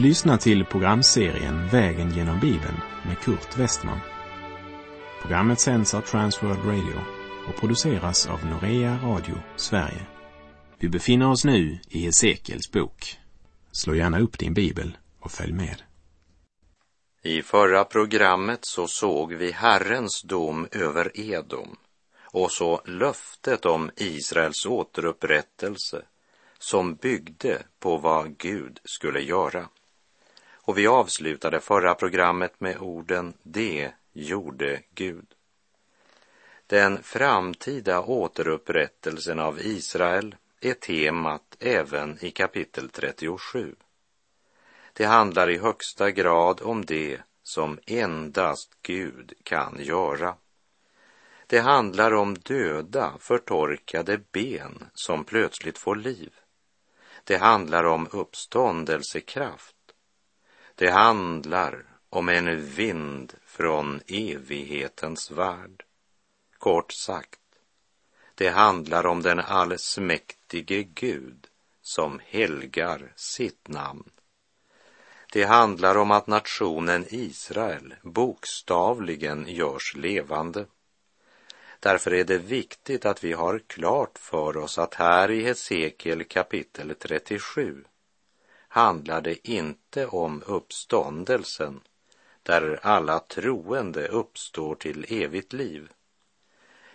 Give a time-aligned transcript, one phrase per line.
[0.00, 4.00] Du lyssnar till programserien Vägen genom Bibeln med Kurt Westman.
[5.22, 7.00] Programmet sänds av Transworld Radio
[7.48, 10.06] och produceras av Norea Radio Sverige.
[10.78, 13.18] Vi befinner oss nu i Hesekiels bok.
[13.72, 15.82] Slå gärna upp din bibel och följ med.
[17.22, 21.76] I förra programmet så såg vi Herrens dom över Edom
[22.24, 26.02] och så löftet om Israels återupprättelse
[26.58, 29.68] som byggde på vad Gud skulle göra.
[30.70, 35.26] Och vi avslutade förra programmet med orden Det gjorde Gud.
[36.66, 43.74] Den framtida återupprättelsen av Israel är temat även i kapitel 37.
[44.92, 50.34] Det handlar i högsta grad om det som endast Gud kan göra.
[51.46, 56.32] Det handlar om döda, förtorkade ben som plötsligt får liv.
[57.24, 59.76] Det handlar om uppståndelsekraft.
[60.80, 65.84] Det handlar om en vind från evighetens värld.
[66.58, 67.40] Kort sagt,
[68.34, 71.46] det handlar om den allsmäktige Gud
[71.82, 74.10] som helgar sitt namn.
[75.32, 80.66] Det handlar om att nationen Israel bokstavligen görs levande.
[81.80, 86.94] Därför är det viktigt att vi har klart för oss att här i Hesekiel kapitel
[86.94, 87.84] 37
[88.70, 91.80] handlar det inte om uppståndelsen
[92.42, 95.88] där alla troende uppstår till evigt liv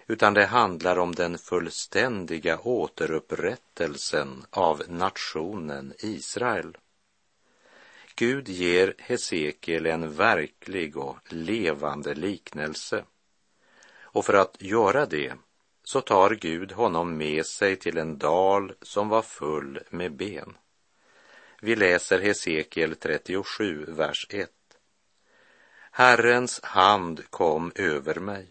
[0.08, 6.78] utan det handlar om den fullständiga återupprättelsen av nationen Israel.
[8.16, 13.06] Gud ger Hesekiel en verklig och levande liknelse.
[14.02, 15.34] Och för att göra det
[15.84, 20.58] så tar Gud honom med sig till en dal som var full med ben.
[21.62, 24.50] Vi läser Hesekiel 37, vers 1.
[25.92, 28.48] Herrens hand kom över mig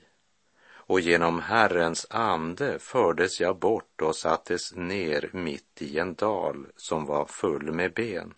[0.86, 7.06] och genom Herrens ande fördes jag bort och sattes ner mitt i en dal som
[7.06, 8.34] var full med ben.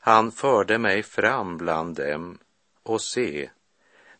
[0.00, 2.38] Han förde mig fram bland dem
[2.82, 3.50] och se,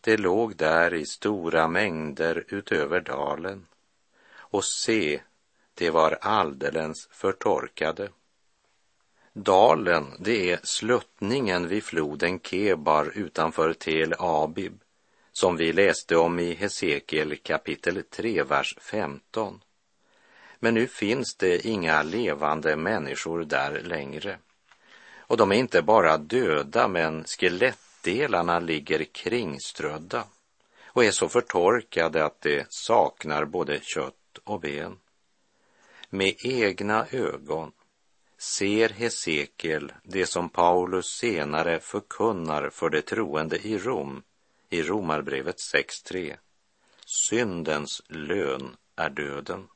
[0.01, 3.67] det låg där i stora mängder utöver dalen.
[4.29, 5.21] Och se,
[5.73, 8.09] det var alldeles förtorkade.
[9.39, 14.79] Dalen, det är sluttningen vid floden Kebar utanför Tel Abib
[15.31, 19.61] som vi läste om i Hesekiel kapitel 3, vers 15.
[20.59, 24.37] Men nu finns det inga levande människor där längre.
[25.17, 30.23] Och de är inte bara döda, men skelettdelarna ligger kringströdda
[30.85, 34.97] och är så förtorkade att de saknar både kött och ben.
[36.09, 37.71] Med egna ögon
[38.37, 44.23] ser Hesekiel det som Paulus senare förkunnar för de troende i Rom
[44.69, 46.37] i Romarbrevet 6.3.
[47.05, 49.67] Syndens lön är döden.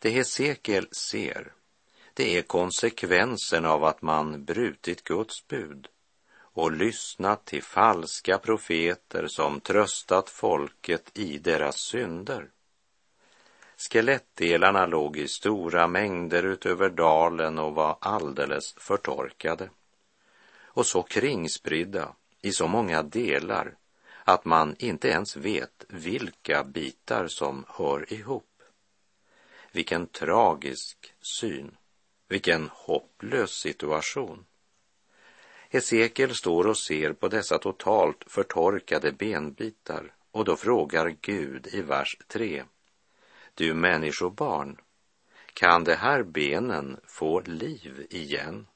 [0.00, 1.52] Det Hesekiel ser,
[2.14, 5.88] det är konsekvensen av att man brutit Guds bud
[6.54, 12.50] och lyssnat till falska profeter som tröstat folket i deras synder.
[13.82, 19.70] Skelettdelarna låg i stora mängder utöver dalen och var alldeles förtorkade
[20.64, 23.74] och så kringspridda i så många delar
[24.24, 28.62] att man inte ens vet vilka bitar som hör ihop.
[29.72, 31.76] Vilken tragisk syn,
[32.28, 34.44] vilken hopplös situation.
[35.68, 42.16] Hesekiel står och ser på dessa totalt förtorkade benbitar och då frågar Gud i vers
[42.28, 42.64] 3.
[43.54, 44.80] Du människobarn,
[45.54, 48.66] kan de här benen få liv igen?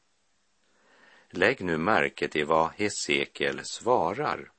[1.31, 4.51] Lägg nu märke till vad Hesekiel svarar.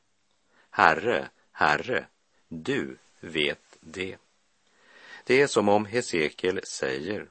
[0.69, 2.05] Herre, Herre,
[2.47, 4.17] du vet det.
[5.23, 7.29] Det är som om Hesekiel säger,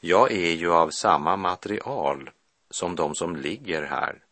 [0.00, 2.30] jag är ju av samma material
[2.70, 4.24] som de som ligger här.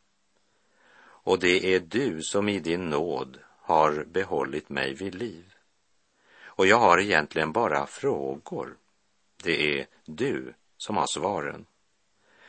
[1.00, 5.49] Och det är du som i din nåd har behållit mig vid liv.
[6.60, 8.76] Och jag har egentligen bara frågor.
[9.42, 11.66] Det är du som har svaren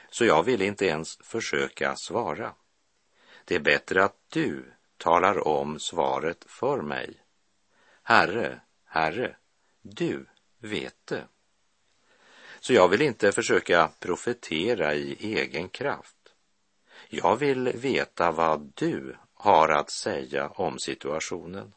[0.10, 2.54] så jag vill inte ens försöka svara.
[3.46, 7.24] Det är bättre att du talar om svaret för mig.
[8.04, 9.36] Herre, Herre,
[9.82, 10.26] du
[10.60, 11.28] vet det.
[12.60, 16.34] Så jag vill inte försöka profetera i egen kraft.
[17.10, 21.74] Jag vill veta vad du har att säga om situationen.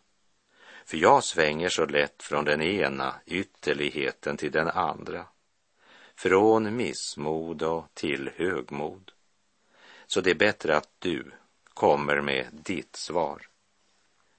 [0.85, 5.27] För jag svänger så lätt från den ena ytterligheten till den andra
[6.15, 9.11] från missmod och till högmod.
[10.07, 11.31] Så det är bättre att du
[11.75, 13.49] kommer med ditt svar.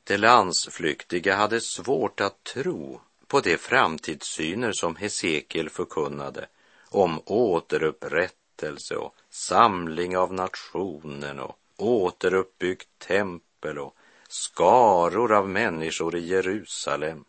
[0.03, 6.47] De landsflyktiga hade svårt att tro på de framtidssyner som Hesekiel förkunnade
[6.89, 13.95] om återupprättelse och samling av nationen och återuppbyggt tempel och
[14.35, 17.25] skaror av människor i Jerusalem.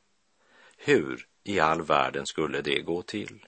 [0.77, 3.47] Hur i all världen skulle det gå till?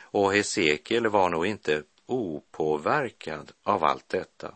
[0.00, 4.54] Och Hesekiel var nog inte opåverkad av allt detta.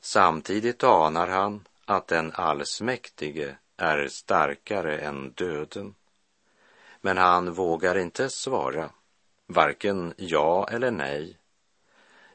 [0.00, 5.94] Samtidigt anar han att den allsmäktige är starkare än döden.
[7.00, 8.90] Men han vågar inte svara,
[9.46, 11.38] varken ja eller nej,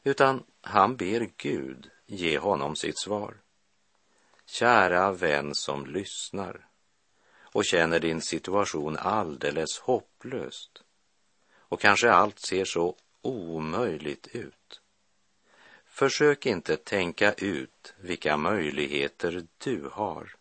[0.03, 3.37] utan han ber Gud ge honom sitt svar.
[4.49, 6.67] Kära vän som lyssnar
[7.41, 10.83] och känner din situation alldeles hopplöst
[11.59, 14.81] och kanske allt ser så omöjligt ut.
[15.85, 20.35] Försök inte tänka ut vilka möjligheter du har.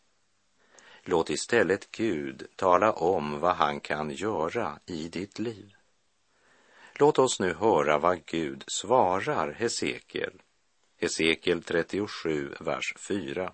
[1.03, 5.75] Låt istället Gud tala om vad han kan göra i ditt liv.
[6.95, 10.43] Låt oss nu höra vad Gud svarar Hesekiel.
[10.97, 13.53] Hesekiel 37, vers 4.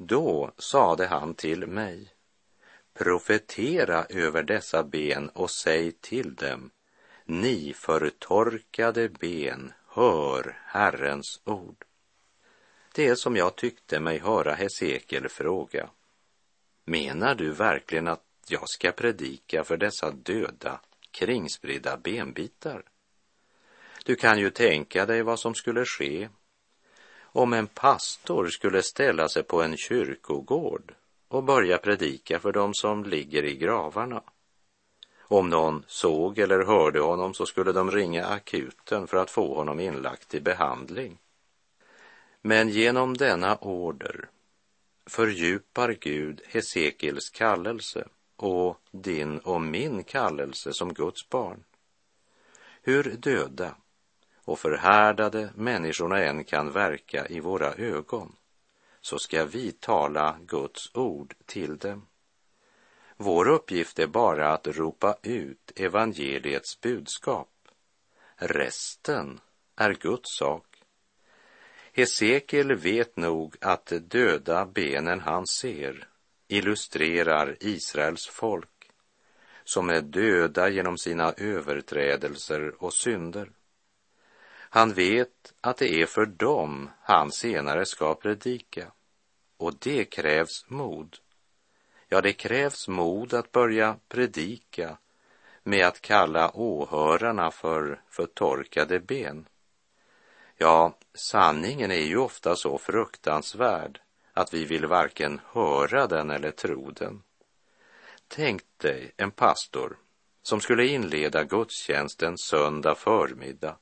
[0.00, 2.08] Då sade han till mig,
[2.94, 6.70] profetera över dessa ben och säg till dem,
[7.24, 11.84] ni förtorkade ben, hör Herrens ord.
[12.94, 15.90] Det är som jag tyckte mig höra Hesekiel fråga.
[16.84, 20.80] Menar du verkligen att jag ska predika för dessa döda,
[21.10, 22.82] kringspridda benbitar?
[24.04, 26.28] Du kan ju tänka dig vad som skulle ske
[27.38, 30.94] om en pastor skulle ställa sig på en kyrkogård
[31.28, 34.22] och börja predika för dem som ligger i gravarna.
[35.20, 39.80] Om någon såg eller hörde honom så skulle de ringa akuten för att få honom
[39.80, 41.18] inlagt i behandling.
[42.42, 44.28] Men genom denna order
[45.06, 51.64] fördjupar Gud Hesekiels kallelse och din och min kallelse som Guds barn.
[52.82, 53.74] Hur döda
[54.48, 58.36] och förhärdade människorna än kan verka i våra ögon
[59.00, 62.06] så ska vi tala Guds ord till dem.
[63.16, 67.48] Vår uppgift är bara att ropa ut evangeliets budskap.
[68.36, 69.40] Resten
[69.76, 70.66] är Guds sak.
[71.92, 76.08] Hesekiel vet nog att de döda benen han ser
[76.46, 78.90] illustrerar Israels folk
[79.64, 83.50] som är döda genom sina överträdelser och synder.
[84.70, 88.92] Han vet att det är för dem han senare ska predika.
[89.56, 91.16] Och det krävs mod.
[92.08, 94.98] Ja, det krävs mod att börja predika
[95.62, 99.48] med att kalla åhörarna för förtorkade ben.
[100.56, 104.00] Ja, sanningen är ju ofta så fruktansvärd
[104.32, 107.22] att vi vill varken höra den eller tro den.
[108.28, 109.98] Tänk dig en pastor
[110.42, 113.76] som skulle inleda gudstjänsten söndag förmiddag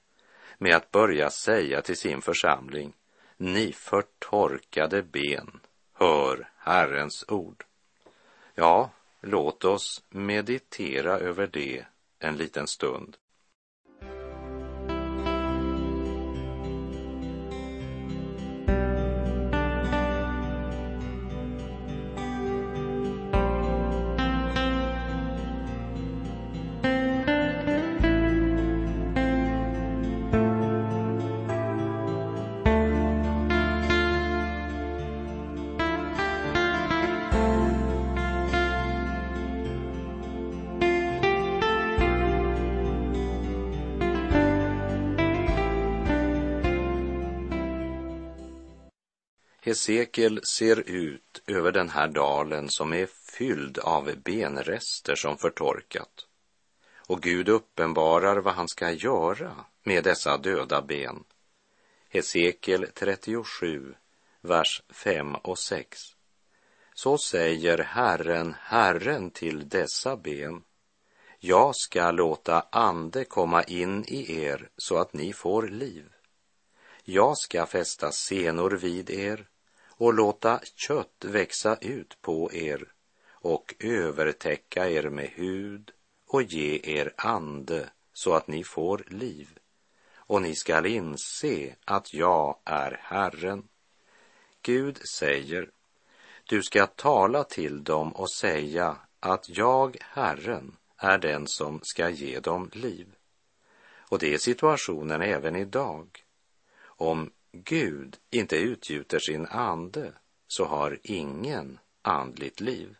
[0.58, 2.92] med att börja säga till sin församling,
[3.36, 5.60] ni förtorkade ben,
[5.92, 7.64] hör Herrens ord.
[8.54, 8.90] Ja,
[9.20, 11.84] låt oss meditera över det
[12.18, 13.16] en liten stund.
[49.66, 56.26] Hesekiel ser ut över den här dalen som är fylld av benrester som förtorkat.
[56.96, 61.24] Och Gud uppenbarar vad han ska göra med dessa döda ben.
[62.08, 63.94] Hesekiel 37,
[64.40, 66.00] vers 5 och 6.
[66.94, 70.62] Så säger Herren, Herren till dessa ben.
[71.38, 76.12] Jag ska låta ande komma in i er så att ni får liv.
[77.04, 79.46] Jag ska fästa senor vid er
[79.96, 82.92] och låta kött växa ut på er
[83.30, 85.92] och övertäcka er med hud
[86.26, 89.58] och ge er ande så att ni får liv.
[90.16, 93.68] Och ni skall inse att jag är Herren.
[94.62, 95.70] Gud säger,
[96.44, 102.40] du ska tala till dem och säga att jag, Herren, är den som ska ge
[102.40, 103.06] dem liv.
[103.98, 106.24] Och det är situationen även idag.
[106.84, 107.30] Om
[107.64, 110.12] Gud inte utgjuter sin ande
[110.48, 112.96] så har ingen andligt liv.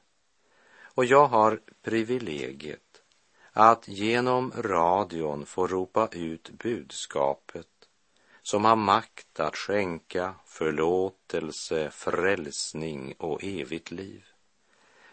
[0.82, 3.02] Och jag har privilegiet
[3.52, 7.68] att genom radion få ropa ut budskapet
[8.42, 14.24] som har makt att skänka förlåtelse, frälsning och evigt liv.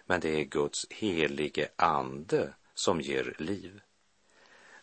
[0.05, 3.81] Men det är Guds helige ande som ger liv.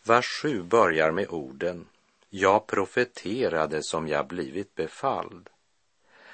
[0.03, 1.87] Vers 7 börjar med orden
[2.33, 5.49] jag profeterade som jag blivit befalld.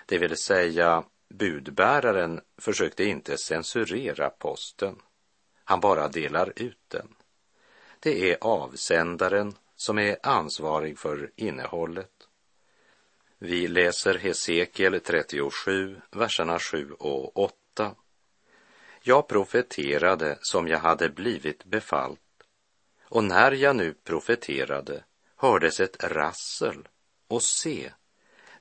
[0.06, 4.96] Det vill säga, budbäraren försökte inte censurera posten.
[5.64, 7.16] Han bara delar ut den.
[8.00, 12.28] Det är avsändaren som är ansvarig för innehållet.
[13.38, 17.96] Vi läser Hesekiel 37, verserna 7 och 8.
[19.02, 22.20] Jag profeterade som jag hade blivit befallt
[23.04, 25.04] och när jag nu profeterade
[25.38, 26.88] hördes ett rassel
[27.28, 27.92] och se,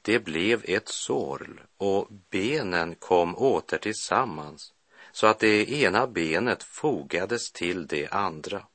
[0.02, 4.74] det blev ett sorl och benen kom åter tillsammans
[5.12, 8.66] så att det ena benet fogades till det andra.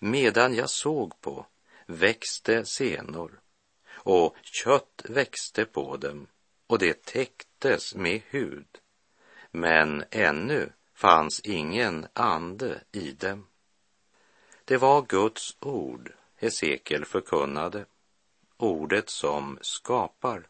[0.00, 1.46] Medan jag såg på
[1.86, 3.40] växte senor
[3.90, 6.26] och kött växte på dem
[6.66, 8.78] och det täcktes med hud.
[9.50, 13.46] Men ännu fanns ingen ande i dem.
[14.64, 16.12] Det var Guds ord
[16.42, 17.84] Hesekiel förkunnade,
[18.56, 20.48] ordet som skapar.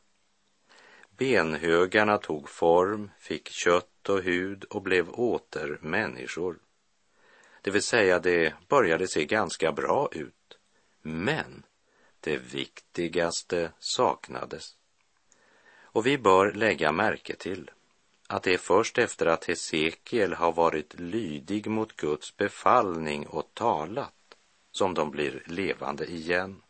[1.16, 6.58] Benhögarna tog form, fick kött och hud och blev åter människor.
[7.62, 10.58] Det vill säga, det började se ganska bra ut.
[11.02, 11.62] Men
[12.20, 14.76] det viktigaste saknades.
[15.82, 17.70] Och vi bör lägga märke till
[18.26, 24.14] att det är först efter att Hesekiel har varit lydig mot Guds befallning och talat
[24.72, 26.62] som de blir levande igen.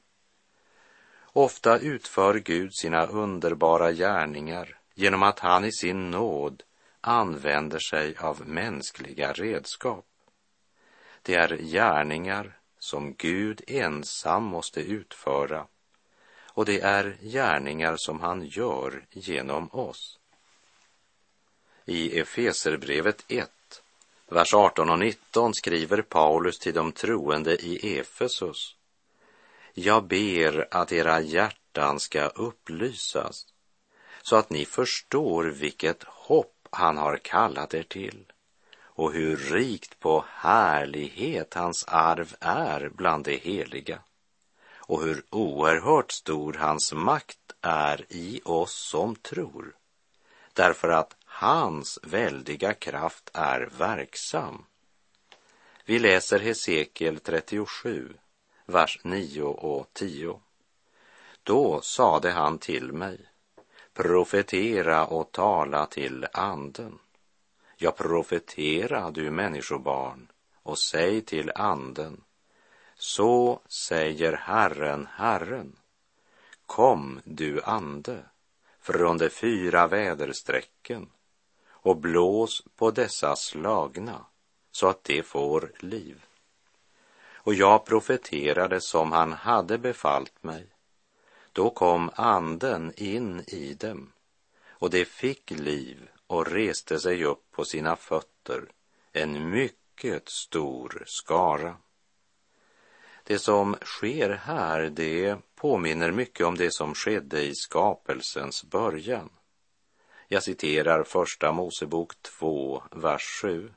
[1.32, 6.62] Ofta utför Gud sina underbara gärningar genom att han i sin nåd
[7.00, 10.06] använder sig av mänskliga redskap.
[11.22, 15.66] Det är gärningar som Gud ensam måste utföra
[16.52, 20.18] och det är gärningar som han gör genom oss.
[21.84, 23.50] I Efeserbrevet 1,
[24.30, 28.76] vers 18 och 19 skriver Paulus till de troende i Efesus.
[29.74, 33.46] Jag ber att era hjärtan ska upplysas
[34.22, 38.32] så att ni förstår vilket hopp han har kallat er till
[39.00, 43.98] och hur rikt på härlighet hans arv är bland de heliga
[44.76, 49.74] och hur oerhört stor hans makt är i oss som tror.
[50.52, 54.64] Därför att hans väldiga kraft är verksam.
[55.84, 58.14] Vi läser Hesekiel 37,
[58.66, 60.40] vers 9 och 10.
[61.42, 63.18] Då sade han till mig,
[63.92, 66.98] profetera och tala till anden.
[67.76, 70.28] Ja, profetera, du människobarn,
[70.62, 72.24] och säg till anden,
[72.94, 75.76] så säger Herren, Herren,
[76.66, 78.24] kom du ande
[78.80, 81.10] från de fyra väderstrecken
[81.82, 84.24] och blås på dessa slagna
[84.72, 86.24] så att de får liv.
[87.34, 90.66] Och jag profeterade som han hade befallt mig.
[91.52, 94.12] Då kom anden in i dem
[94.68, 98.64] och de fick liv och reste sig upp på sina fötter,
[99.12, 101.76] en mycket stor skara.
[103.24, 109.30] Det som sker här, det påminner mycket om det som skedde i skapelsens början.
[110.32, 113.72] Jag citerar första Mosebok 2, vers 7.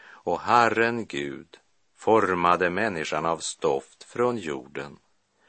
[0.00, 1.58] Och Herren Gud
[1.96, 4.98] formade människan av stoft från jorden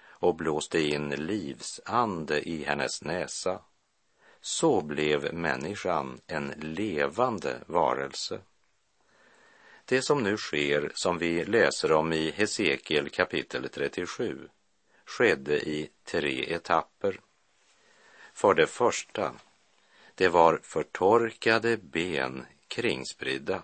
[0.07, 3.61] och blåste in livsande i hennes näsa.
[4.41, 8.39] Så blev människan en levande varelse.
[9.85, 14.49] Det som nu sker, som vi läser om i Hesekiel kapitel 37,
[15.05, 17.19] skedde i tre etapper.
[18.33, 19.33] För det första
[20.19, 23.63] det var förtorkade ben kringspridda.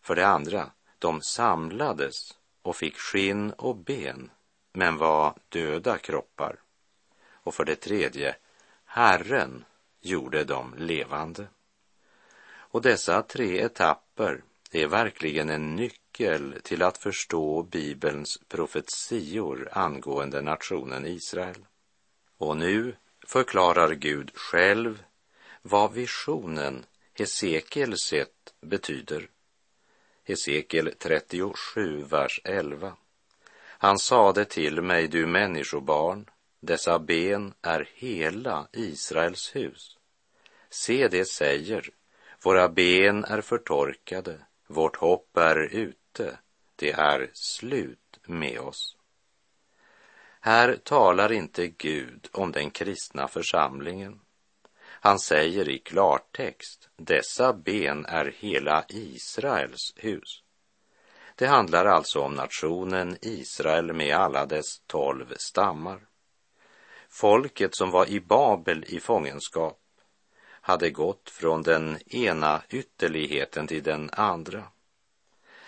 [0.00, 4.30] För det andra, de samlades och fick skinn och ben,
[4.72, 6.56] men var döda kroppar.
[7.26, 8.36] Och för det tredje,
[8.84, 9.64] Herren
[10.00, 11.46] gjorde dem levande.
[12.46, 21.06] Och dessa tre etapper är verkligen en nyckel till att förstå Bibelns profetior angående nationen
[21.06, 21.66] Israel.
[22.38, 25.02] Och nu förklarar Gud själv
[25.62, 29.28] vad visionen Hesekiel sett betyder.
[30.24, 32.96] Hesekiel 37, vers 11.
[33.66, 39.98] Han sade till mig, du människobarn, dessa ben är hela Israels hus.
[40.70, 41.90] Se, det säger,
[42.42, 46.38] våra ben är förtorkade, vårt hopp är ute,
[46.76, 48.96] det är slut med oss.
[50.46, 54.20] Här talar inte Gud om den kristna församlingen.
[54.82, 60.42] Han säger i klartext, dessa ben är hela Israels hus.
[61.34, 66.00] Det handlar alltså om nationen Israel med alla dess tolv stammar.
[67.08, 69.80] Folket som var i Babel i fångenskap
[70.60, 74.64] hade gått från den ena ytterligheten till den andra.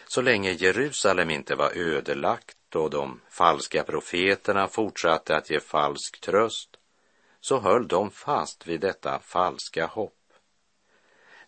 [0.09, 6.77] Så länge Jerusalem inte var ödelagt och de falska profeterna fortsatte att ge falsk tröst
[7.41, 10.13] så höll de fast vid detta falska hopp.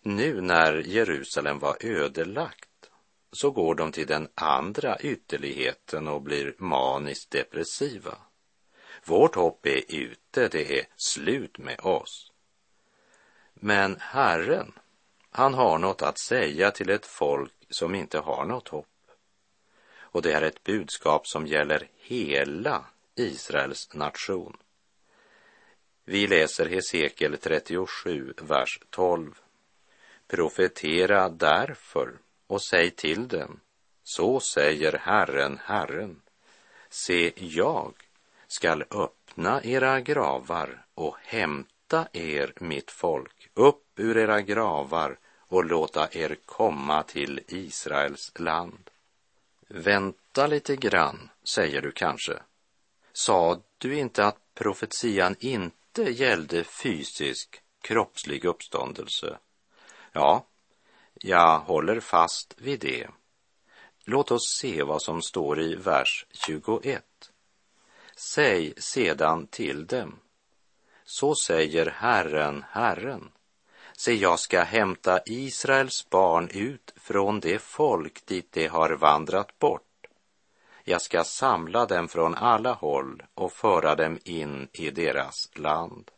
[0.01, 2.89] Nu när Jerusalem var ödelagt
[3.31, 8.17] så går de till den andra ytterligheten och blir maniskt depressiva.
[9.05, 12.31] Vårt hopp är ute, det är slut med oss.
[13.53, 14.73] Men Herren,
[15.31, 18.88] han har något att säga till ett folk som inte har något hopp.
[20.11, 22.85] Och det är ett budskap som gäller hela
[23.15, 24.57] Israels nation.
[26.05, 29.39] Vi läser Hesekiel 37, vers 12.
[30.27, 33.59] Profetera därför och säg till dem,
[34.03, 36.21] så säger Herren, Herren.
[36.89, 37.93] Se, jag
[38.47, 46.07] skall öppna era gravar och hämta er, mitt folk, upp ur era gravar och låta
[46.11, 48.89] er komma till Israels land.
[49.73, 52.39] Vänta lite grann, säger du kanske.
[53.13, 59.37] Sa du inte att profetian inte gällde fysisk, kroppslig uppståndelse?
[60.11, 60.45] Ja,
[61.13, 63.07] jag håller fast vid det.
[64.05, 67.03] Låt oss se vad som står i vers 21.
[68.15, 70.19] Säg sedan till dem,
[71.03, 73.31] så säger Herren, Herren,
[73.99, 80.07] Se, jag ska hämta Israels barn ut från det folk dit de har vandrat bort.
[80.83, 86.11] Jag ska samla dem från alla håll och föra dem in i deras land.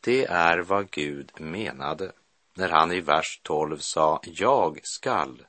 [0.00, 2.12] Det är vad Gud menade
[2.54, 5.46] när han i vers 12 sa, jag skall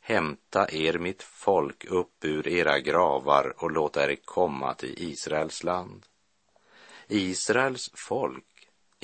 [0.00, 6.06] hämta er mitt folk upp ur era gravar och låta er komma till Israels land.
[7.08, 8.51] Israels folk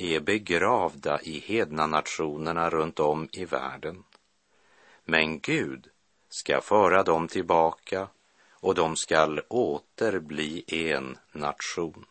[0.01, 4.03] är begravda i hedna nationerna runt om i världen.
[5.05, 5.87] Men Gud
[6.29, 8.07] ska föra dem tillbaka
[8.51, 12.05] och de skall åter bli en nation.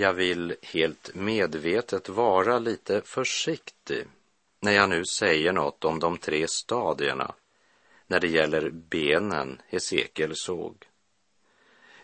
[0.00, 4.06] Jag vill helt medvetet vara lite försiktig
[4.60, 7.34] när jag nu säger något om de tre stadierna
[8.06, 10.86] när det gäller benen Hesekiel såg.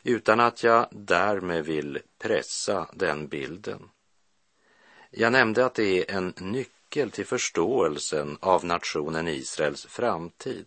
[0.02, 3.90] Utan att jag därmed vill pressa den bilden.
[5.10, 10.66] Jag nämnde att det är en nyckel till förståelsen av nationen Israels framtid.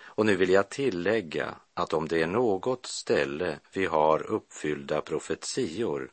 [0.00, 6.10] Och nu vill jag tillägga att om det är något ställe vi har uppfyllda profetior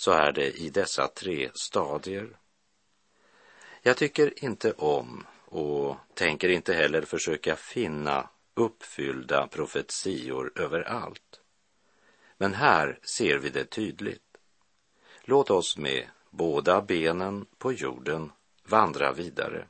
[0.00, 2.28] så är det i dessa tre stadier.
[3.82, 11.40] Jag tycker inte om och tänker inte heller försöka finna uppfyllda profetior överallt.
[12.36, 14.36] Men här ser vi det tydligt.
[15.24, 18.32] Låt oss med båda benen på jorden
[18.64, 19.66] vandra vidare.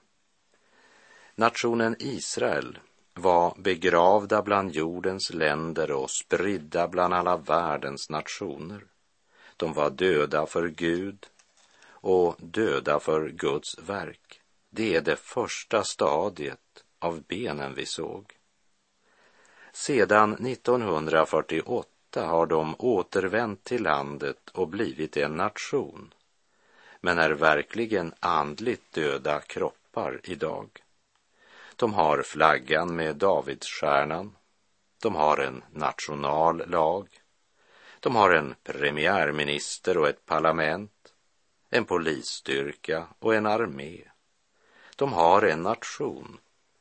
[1.34, 2.78] Nationen Israel
[3.14, 8.86] var begravda bland jordens länder och spridda bland alla världens nationer.
[9.60, 11.26] De var döda för Gud
[11.84, 14.40] och döda för Guds verk.
[14.70, 18.32] Det är det första stadiet av benen vi såg.
[19.72, 26.14] Sedan 1948 har de återvänt till landet och blivit en nation.
[27.00, 30.68] men är verkligen andligt döda kroppar idag.
[31.76, 34.36] De har flaggan med Davidsstjärnan.
[35.02, 37.19] De har en nationallag.
[38.00, 41.12] De har en premiärminister och ett parlament,
[41.70, 44.00] en polisstyrka och en armé.
[44.96, 46.38] De har en nation.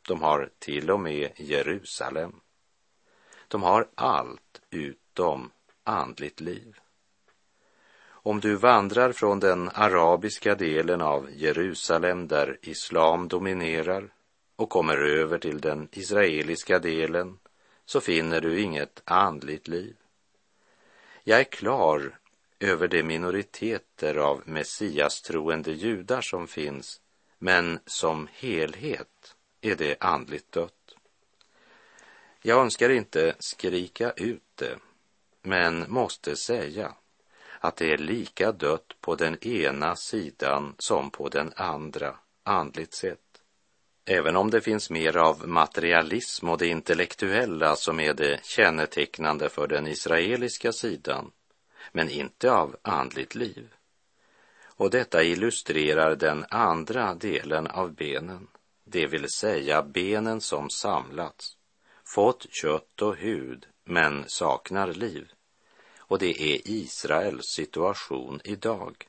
[0.08, 2.36] De har till och med Jerusalem.
[3.48, 5.52] De har allt utom
[5.84, 6.80] andligt liv.
[8.08, 14.14] Om du vandrar från den arabiska delen av Jerusalem där islam dominerar
[14.56, 17.40] och kommer över till den israeliska delen
[17.86, 19.96] så finner du inget andligt liv.
[21.24, 22.20] Jag är klar
[22.60, 27.02] över de minoriteter av Messias troende judar som finns,
[27.38, 30.96] men som helhet är det andligt dött.
[32.42, 34.78] Jag önskar inte skrika ut det,
[35.42, 36.96] men måste säga
[37.60, 43.29] att det är lika dött på den ena sidan som på den andra, andligt sett.
[44.12, 49.68] Även om det finns mer av materialism och det intellektuella som är det kännetecknande för
[49.68, 51.32] den israeliska sidan,
[51.92, 53.74] men inte av andligt liv.
[54.64, 58.48] Och detta illustrerar den andra delen av benen,
[58.84, 61.58] det vill säga benen som samlats,
[62.06, 65.32] fått kött och hud, men saknar liv.
[65.98, 69.08] Och det är Israels situation idag.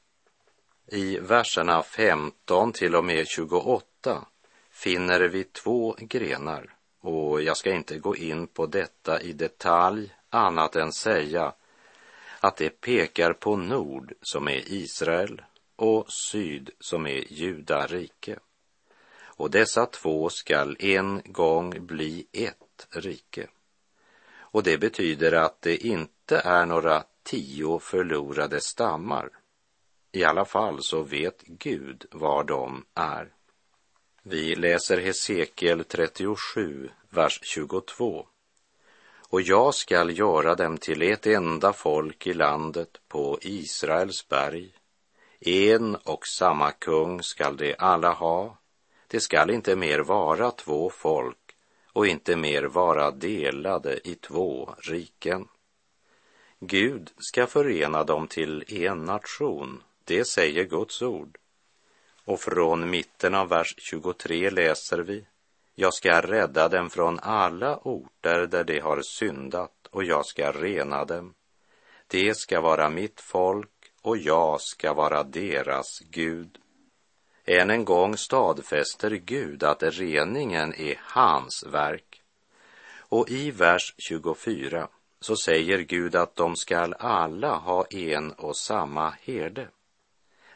[0.87, 4.27] I verserna 15 till och med 28
[4.81, 10.77] finner vi två grenar och jag ska inte gå in på detta i detalj annat
[10.77, 11.53] än säga
[12.40, 15.43] att det pekar på nord som är Israel
[15.77, 18.38] och syd som är Judarike.
[19.23, 23.47] Och dessa två skall en gång bli ett rike.
[24.33, 29.31] Och det betyder att det inte är några tio förlorade stammar.
[30.12, 33.33] I alla fall så vet Gud var de är.
[34.31, 38.27] Vi läser Hesekiel 37, vers 22.
[39.29, 44.75] Och jag skall göra dem till ett enda folk i landet på Israels berg.
[45.40, 48.59] En och samma kung skall de alla ha.
[49.07, 51.57] Det skall inte mer vara två folk
[51.93, 55.49] och inte mer vara delade i två riken.
[56.59, 61.38] Gud ska förena dem till en nation, det säger Guds ord.
[62.31, 65.25] Och från mitten av vers 23 läser vi
[65.75, 71.05] Jag ska rädda dem från alla orter där de har syndat och jag ska rena
[71.05, 71.35] dem.
[72.07, 76.59] De ska vara mitt folk och jag ska vara deras Gud.
[77.45, 82.23] Än en gång stadfäster Gud att reningen är hans verk.
[82.99, 84.88] Och i vers 24
[85.21, 89.69] så säger Gud att de skall alla ha en och samma herde.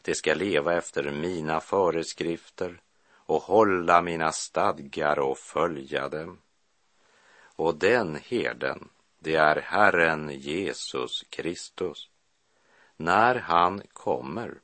[0.04, 2.80] De ska leva efter mina föreskrifter
[3.12, 6.38] och hålla mina stadgar och följa dem.
[7.56, 8.88] Och den herden,
[9.18, 12.08] det är Herren Jesus Kristus.
[12.96, 14.54] När han kommer,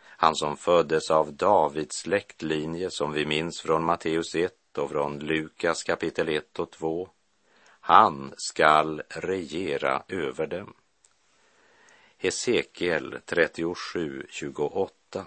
[0.00, 5.82] han som föddes av Davids släktlinje som vi minns från Matteus 1 och från Lukas
[5.82, 7.08] kapitel 1 och 2,
[7.80, 10.74] han skall regera över dem.
[12.20, 15.26] Hesekiel 37, 28.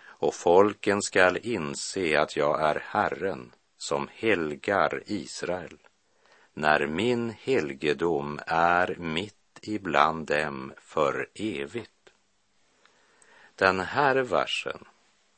[0.00, 5.78] Och folken skall inse att jag är Herren som helgar Israel,
[6.54, 12.10] när min helgedom är mitt ibland dem för evigt.
[13.54, 14.84] Den här versen,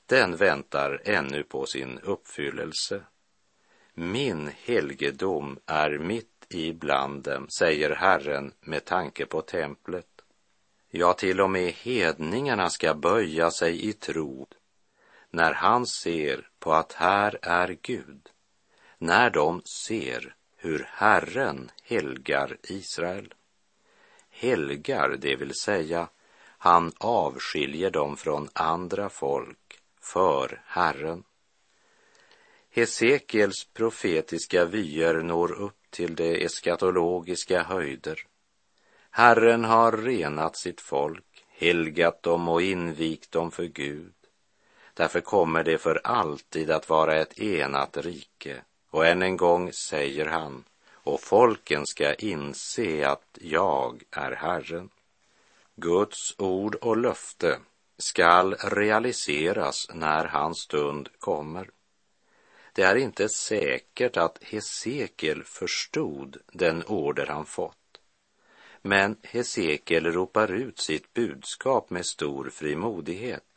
[0.06, 3.02] den väntar ännu på sin uppfyllelse.
[3.94, 10.09] Min helgedom är mitt ibland dem, säger Herren med tanke på templet.
[10.92, 14.46] Ja, till och med hedningarna ska böja sig i tro
[15.30, 18.28] när han ser på att här är Gud,
[18.98, 23.34] när de ser hur Herren helgar Israel.
[24.30, 26.08] Helgar, det vill säga,
[26.58, 31.24] han avskiljer dem från andra folk för Herren.
[32.70, 38.26] Hesekiels profetiska vyer når upp till de eskatologiska höjder
[39.10, 44.12] Herren har renat sitt folk, helgat dem och invigt dem för Gud.
[44.94, 48.62] Därför kommer det för alltid att vara ett enat rike.
[48.90, 54.90] Och än en gång säger han, och folken ska inse att jag är Herren.
[55.76, 57.58] Guds ord och löfte
[57.98, 61.70] skall realiseras när hans stund kommer.
[62.72, 67.79] Det är inte säkert att Hesekiel förstod den order han fått.
[68.82, 73.50] Men Hesekiel ropar ut sitt budskap med stor frimodighet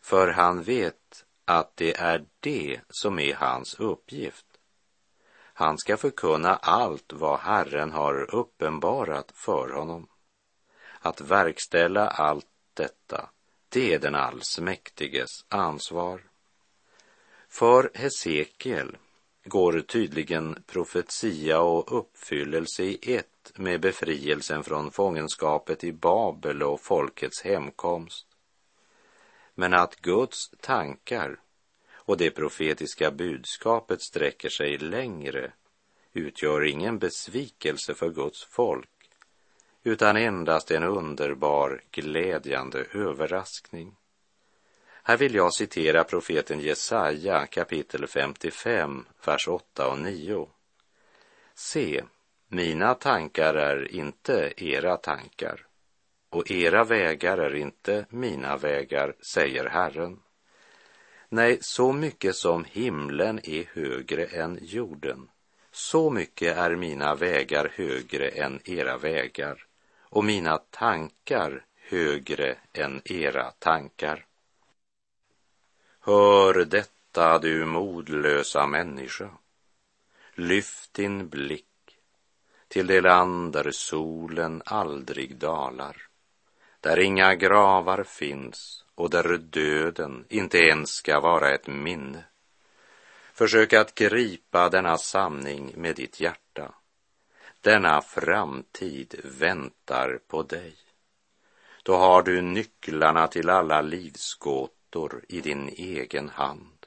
[0.00, 4.46] för han vet att det är det som är hans uppgift.
[5.32, 10.08] Han ska förkunna allt vad Herren har uppenbarat för honom.
[11.00, 13.30] Att verkställa allt detta,
[13.68, 16.22] det är den allsmäktiges ansvar.
[17.48, 18.96] För Hesekiel
[19.44, 27.42] går tydligen profetia och uppfyllelse i ett med befrielsen från fångenskapet i Babel och folkets
[27.42, 28.26] hemkomst.
[29.54, 31.40] Men att Guds tankar
[31.92, 35.52] och det profetiska budskapet sträcker sig längre
[36.12, 38.88] utgör ingen besvikelse för Guds folk
[39.82, 43.96] utan endast en underbar, glädjande överraskning.
[45.10, 50.48] Här vill jag citera profeten Jesaja kapitel 55, vers 8 och 9.
[51.54, 52.02] Se,
[52.48, 55.66] mina tankar är inte era tankar
[56.28, 60.20] och era vägar är inte mina vägar, säger Herren.
[61.28, 65.28] Nej, så mycket som himlen är högre än jorden,
[65.70, 69.66] så mycket är mina vägar högre än era vägar
[70.00, 74.26] och mina tankar högre än era tankar.
[76.02, 79.30] Hör detta, du modlösa människa.
[80.34, 81.66] Lyft din blick
[82.68, 85.96] till det land där solen aldrig dalar,
[86.80, 92.24] där inga gravar finns och där döden inte ens ska vara ett minne.
[93.32, 96.74] Försök att gripa denna sanning med ditt hjärta.
[97.60, 100.74] Denna framtid väntar på dig.
[101.82, 104.79] Då har du nycklarna till alla livsgåtor
[105.28, 106.86] i din egen hand.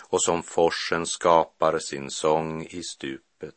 [0.00, 3.54] Och som forsen skapar sin sång i stupet,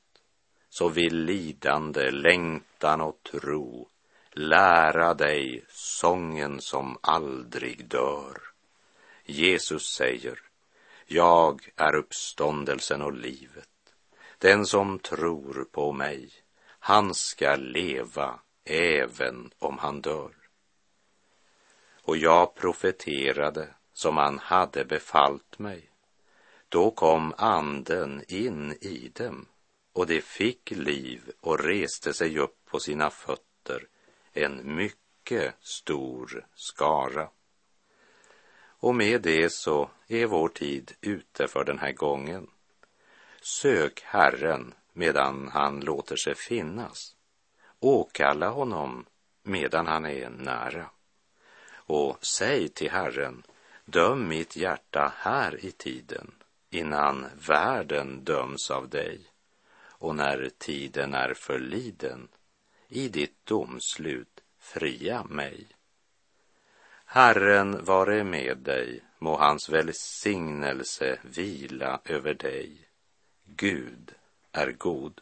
[0.69, 3.89] så vill lidande, längtan och tro
[4.35, 8.41] lära dig sången som aldrig dör.
[9.25, 10.39] Jesus säger,
[11.05, 13.69] jag är uppståndelsen och livet.
[14.37, 16.29] Den som tror på mig,
[16.79, 20.42] han ska leva även om han dör.
[22.05, 25.89] Och jag profeterade som han hade befallt mig.
[26.69, 29.47] Då kom anden in i dem
[29.93, 33.87] och de fick liv och reste sig upp på sina fötter,
[34.33, 37.29] en mycket stor skara.
[38.83, 42.47] Och med det så är vår tid ute för den här gången.
[43.41, 47.15] Sök Herren medan han låter sig finnas.
[47.79, 49.05] Åkalla honom
[49.43, 50.89] medan han är nära.
[51.85, 53.43] Och säg till Herren,
[53.85, 56.31] döm mitt hjärta här i tiden
[56.69, 59.21] innan världen döms av dig
[60.03, 62.27] och när tiden är förliden
[62.87, 65.67] i ditt domslut fria mig.
[67.05, 72.77] Herren vare med dig, må hans välsignelse vila över dig.
[73.45, 74.13] Gud
[74.51, 75.21] är god.